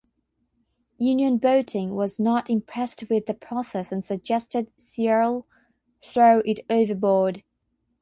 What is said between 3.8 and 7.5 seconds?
and suggested Searle throw it overboard.